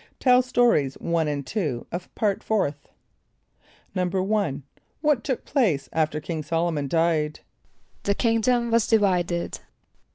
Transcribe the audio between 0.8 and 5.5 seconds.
1 and 2 of Part Fourth.) =1.= What took